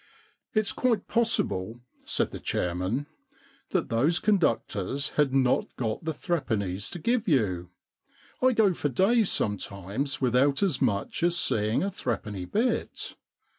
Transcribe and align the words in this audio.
It's 0.55 0.73
quite 0.73 1.07
possible,' 1.07 1.79
said 2.05 2.31
the 2.31 2.39
chairman, 2.39 3.05
* 3.35 3.69
that 3.69 3.89
those 3.89 4.17
conductors 4.17 5.09
had 5.09 5.31
not 5.31 5.67
got 5.75 6.05
the 6.05 6.11
three 6.11 6.39
pennies 6.39 6.89
to 6.89 6.97
give 6.97 7.27
you. 7.27 7.69
I 8.41 8.53
go 8.53 8.73
for 8.73 8.89
days 8.89 9.31
sometimes 9.31 10.19
without 10.19 10.63
as 10.63 10.81
much 10.81 11.21
as 11.21 11.37
seeing 11.37 11.83
a 11.83 11.91
threepenny 11.91 12.45
bit. 12.45 13.15